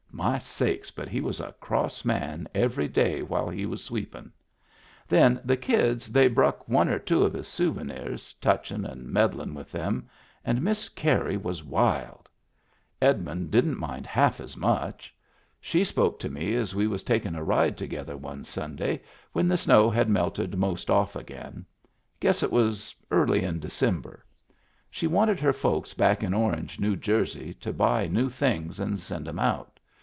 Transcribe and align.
My 0.13 0.37
sakes, 0.37 0.91
but 0.91 1.07
he 1.09 1.19
was 1.21 1.39
a 1.39 1.53
cross 1.53 2.03
man 2.05 2.47
every 2.53 2.87
day 2.87 3.23
while 3.23 3.49
he 3.49 3.65
was 3.65 3.83
sweepin'! 3.83 4.31
Then 5.07 5.39
the 5.43 5.57
kids 5.57 6.07
they 6.11 6.27
bruck 6.27 6.67
one 6.69 6.89
or 6.89 6.99
two 6.99 7.23
of 7.23 7.33
his 7.33 7.47
souvenirs, 7.47 8.33
touchin' 8.33 8.85
and 8.85 9.07
meddlin' 9.07 9.55
with 9.55 9.71
them, 9.71 10.07
and 10.45 10.61
Miss 10.61 10.89
Carey 10.89 11.37
was 11.37 11.63
wild. 11.63 12.29
Edmund 13.01 13.49
didn't 13.49 13.79
mind 13.79 14.05
half 14.05 14.39
as 14.39 14.55
much. 14.55 15.07
Digitized 15.07 15.07
by 15.07 15.07
Google 15.07 15.23
^56 15.23 15.23
MEMBERS 15.25 15.33
OF 15.33 15.49
THE 15.49 15.57
FAMILY 15.57 15.61
She 15.61 15.83
Spoke 15.85 16.19
to 16.19 16.29
me 16.29 16.55
as 16.55 16.75
we 16.75 16.87
was 16.87 17.03
takin' 17.03 17.35
a 17.35 17.43
ride 17.43 17.77
together 17.77 18.17
one 18.17 18.43
Sunday, 18.43 19.01
when 19.31 19.47
the 19.47 19.57
snow 19.57 19.89
had 19.89 20.09
melted 20.09 20.55
most 20.57 20.89
off 20.91 21.15
again. 21.15 21.65
Guess 22.19 22.43
it 22.43 22.51
was 22.51 22.93
eariy 23.09 23.41
in 23.41 23.59
December. 23.59 24.23
She 24.91 25.07
wanted 25.07 25.39
her 25.39 25.53
folks 25.53 25.95
back 25.95 26.21
in 26.21 26.33
Orange, 26.33 26.79
New 26.79 26.95
Jersey, 26.95 27.55
to 27.55 27.73
buy 27.73 28.07
new 28.07 28.29
things 28.29 28.79
and 28.79 28.99
send 28.99 29.27
*em 29.27 29.39
out. 29.39 29.79